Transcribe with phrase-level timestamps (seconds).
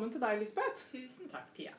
[0.00, 0.84] velkommen til deg, Lisbeth.
[0.94, 1.72] Tusen takk, Pia.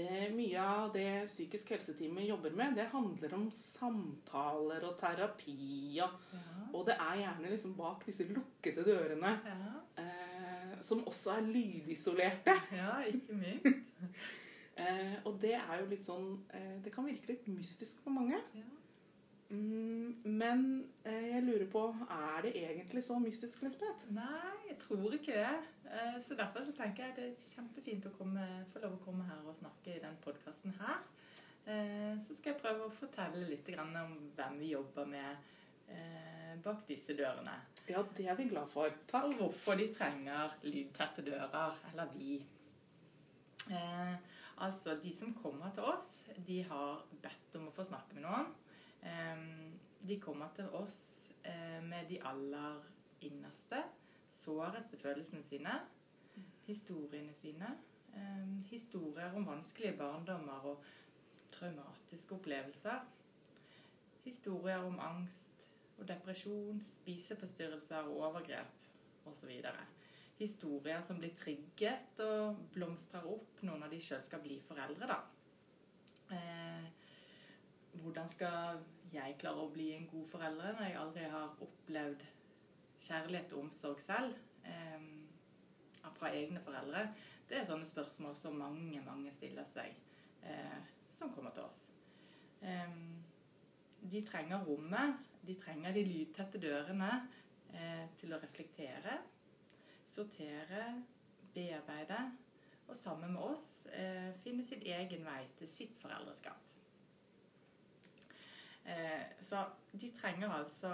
[0.00, 6.00] Eh, mye av det psykisk helseteamet jobber med, det handler om samtaler og terapi.
[6.00, 6.40] Og, Ja.
[6.72, 12.56] og det er gjerne liksom bak disse lukkede dørene, Ja, eh, som også er lydisolerte.
[12.72, 13.66] ja ikke minst.
[14.80, 18.38] Eh, og det er jo litt sånn eh, Det kan virke litt mystisk for mange.
[18.54, 18.62] Ja.
[19.50, 24.06] Mm, men eh, jeg lurer på Er det egentlig så mystisk, Lisbeth?
[24.14, 25.58] Nei, jeg tror ikke det.
[25.90, 29.24] Eh, Så derfor så tenker jeg det er kjempefint å komme, få lov å komme
[29.26, 31.00] her og snakke i den podkasten her.
[31.66, 35.36] Eh, Så skal jeg prøve å fortelle litt om hvem vi jobber med
[35.88, 37.56] eh, bak disse dørene.
[37.88, 38.86] Ja, det er vi glad for.
[39.14, 42.44] Og hvorfor de trenger lydtette dører, eller vi.
[43.70, 44.14] Eh,
[44.58, 48.52] altså, de som kommer til oss, de har bedt om å få snakke med noen.
[50.02, 52.78] De kommer til oss eh, med de aller
[53.22, 53.82] innerste,
[54.40, 55.76] såreste følelsene sine,
[56.66, 57.70] historiene sine.
[58.14, 60.84] Eh, historier om vanskelige barndommer og
[61.52, 63.00] traumatiske opplevelser.
[64.24, 65.46] Historier om angst
[65.98, 69.50] og depresjon, spiseforstyrrelser og overgrep osv.
[70.38, 75.06] Historier som blir trigget og blomstrer opp når de sjøl skal bli foreldre.
[75.06, 75.20] da.
[76.36, 76.88] Eh,
[77.92, 78.80] hvordan skal
[79.12, 82.24] jeg klare å bli en god forelder når jeg aldri har opplevd
[83.00, 85.08] kjærlighet og omsorg selv eh,
[86.16, 87.08] fra egne foreldre?
[87.48, 89.96] Det er sånne spørsmål som mange, mange stiller seg
[90.46, 90.78] eh,
[91.16, 91.86] som kommer til oss.
[92.62, 92.94] Eh,
[94.10, 97.10] de trenger rommet, de trenger de lydtette dørene
[97.74, 99.18] eh, til å reflektere,
[100.10, 100.84] sortere,
[101.54, 102.20] bearbeide
[102.90, 106.69] og sammen med oss eh, finne sin egen vei til sitt foreldreskap.
[108.90, 110.90] Eh, så de trenger altså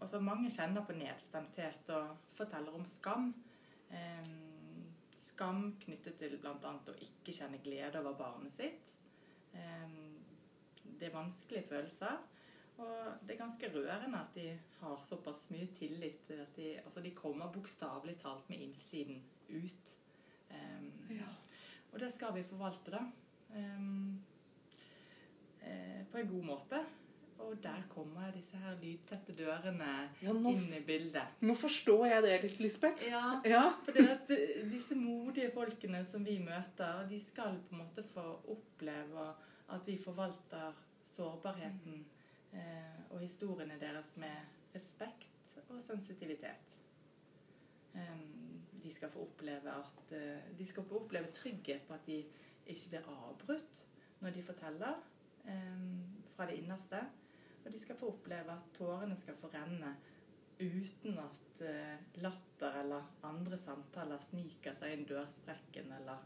[0.00, 3.30] altså Mange kjenner på nedstemthet og forteller om skam.
[5.24, 6.72] Skam knyttet til bl.a.
[6.74, 8.90] å ikke kjenne glede over barnet sitt.
[10.84, 12.18] Det er vanskelige følelser.
[12.76, 14.48] Og det er ganske rørende at de
[14.80, 19.98] har såpass mye tillit at de, altså de kommer bokstavelig talt med innsiden ut.
[20.50, 21.30] Um, Ja.
[21.92, 23.04] Og det skal vi forvalte, da.
[23.54, 24.24] Um,
[25.62, 26.80] eh, på en god måte.
[27.54, 29.90] Og der kommer disse her lydtette dørene
[30.22, 31.36] Ja, nå, inn i bildet.
[31.46, 33.04] nå forstår jeg det litt, Lisbeth.
[33.10, 33.60] Ja, Ja.
[33.84, 39.28] for eh, disse modige folkene som vi møter, de skal på en måte få oppleve
[39.70, 40.74] at vi forvalter
[41.14, 42.04] sårbarheten
[42.52, 44.34] eh, og historiene deres med
[44.74, 46.74] respekt og sensitivitet.
[47.94, 52.24] Em, de skal få oppleve at eh, de skal få oppleve trygghet på at de
[52.66, 53.84] ikke blir avbrutt
[54.20, 55.02] når de forteller
[56.34, 57.02] fra det innerste.
[57.64, 59.94] Og de skal få oppleve at tårene skal få renne
[60.60, 66.24] uten at eh, latter eller andre samtaler sniker seg inn dørsprekken eller,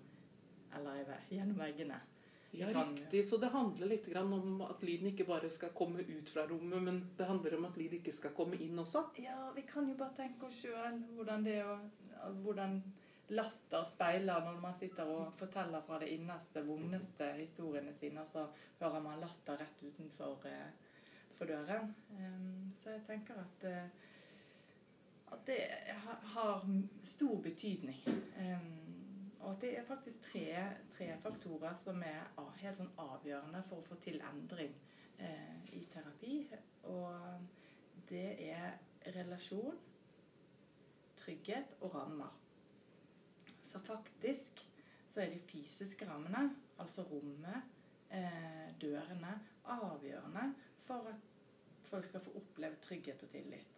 [0.77, 2.01] eller gjennom veggene.
[2.51, 3.29] Ja, riktig.
[3.29, 6.81] Så det handler litt grann om at lyden ikke bare skal komme ut fra rommet,
[6.83, 9.05] men det handler om at lyd ikke skal komme inn også.
[9.21, 11.79] Ja, vi kan jo bare tenke oss sjøl hvordan det å
[12.43, 12.81] Hvordan
[13.31, 18.47] latter speiler når man sitter og forteller fra det innerste, vondeste historiene sine, og så
[18.81, 20.88] hører man latter rett utenfor eh,
[21.39, 21.95] for døren.
[22.83, 23.89] Så jeg tenker at eh,
[25.33, 25.61] at det
[26.35, 26.65] har
[27.05, 28.01] stor betydning.
[29.41, 30.47] Og at det er faktisk tre,
[30.97, 32.25] tre faktorer som er
[32.61, 34.75] helt sånn avgjørende for å få til endring
[35.23, 36.41] eh, i terapi.
[36.91, 39.79] Og det er relasjon,
[41.17, 42.35] trygghet og rammer.
[43.63, 44.65] Så faktisk
[45.09, 46.49] så er de fysiske rammene,
[46.81, 47.73] altså rommet,
[48.11, 50.51] eh, dørene, avgjørende
[50.89, 51.28] for at
[51.89, 53.75] folk skal få oppleve trygghet og tillit.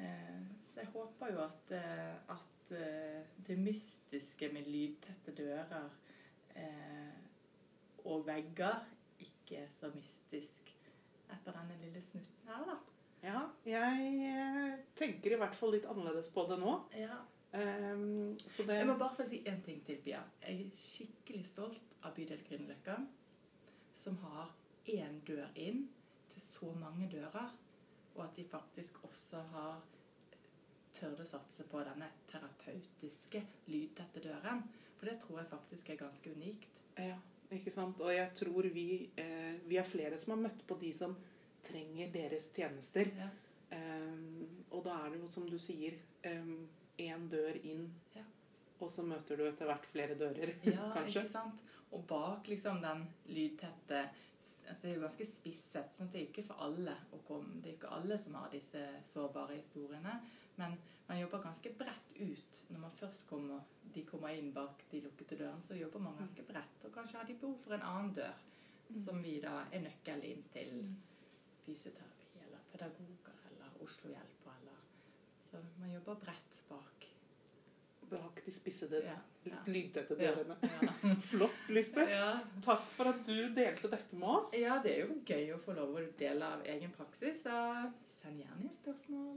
[0.00, 5.90] Eh, så jeg håper jo at, eh, at eh, det mystiske med lydtette dører
[8.04, 8.80] og vegger
[9.22, 10.72] ikke er så mystisk
[11.30, 12.76] etter denne lille snutten her, da.
[13.22, 16.74] Ja, jeg tenker i hvert fall litt annerledes på det nå.
[16.96, 17.20] Ja.
[17.52, 20.20] Um, så det Jeg må bare få si én ting til, Pia.
[20.42, 22.96] Jeg er skikkelig stolt av bydel Grünerløkka,
[23.94, 24.52] som har
[24.90, 25.88] én dør inn
[26.40, 27.50] til så mange dører,
[28.16, 29.80] og at de faktisk også har
[30.96, 34.64] tørt å satse på denne terapeutiske, lydtette døren.
[34.98, 36.80] For det tror jeg faktisk er ganske unikt.
[36.98, 37.16] Ja,
[37.54, 38.00] ikke sant?
[38.04, 41.14] Og jeg tror vi, eh, vi er flere som har møtt på de som
[41.62, 43.12] trenger deres tjenester.
[43.16, 43.28] Ja.
[43.70, 45.94] Um, og da er det jo som du sier,
[46.24, 47.84] én dør inn,
[48.16, 48.22] Ja.
[48.80, 51.22] og så møter du etter hvert flere dører, Ja, kanskje.
[51.22, 51.60] ikke sant?
[51.92, 54.08] Og bak liksom den lydtette
[54.70, 55.96] altså det er jo ganske spisset.
[55.96, 56.12] Sant?
[56.12, 57.58] Det er jo ikke for alle å komme.
[57.60, 60.14] Det er jo ikke alle som har disse sårbare historiene.
[60.60, 60.76] Men
[61.08, 62.62] man jobber ganske bredt ut.
[62.70, 66.44] Når man først kommer, de kommer inn bak de lukkede dørene, så jobber man ganske
[66.46, 66.84] bredt.
[66.86, 68.44] Og kanskje har de behov for en annen dør,
[69.04, 70.74] som vi da er nøkkel inn til
[71.64, 74.78] fysioterapi eller pedagoger eller Oslohjelpa eller
[75.50, 77.09] Så man jobber bredt bak.
[78.44, 79.16] De spissede, Ja.
[79.44, 79.60] ja.
[79.66, 80.56] lydtette Ja, dørene.
[80.82, 81.14] ja.
[81.30, 82.22] Flott, Lisbeth.
[82.64, 84.52] Takk for at du delte dette med oss.
[84.58, 87.42] ja, det er jo gøy å få lov å dele av egen praksis.
[87.44, 87.60] Så
[88.20, 89.36] send gjerne inn spørsmål.